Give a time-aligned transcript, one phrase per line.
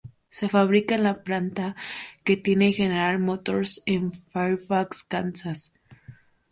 [0.31, 1.75] Se fabrica en la planta
[2.23, 5.73] que tiene General Motors en Fairfax, Kansas.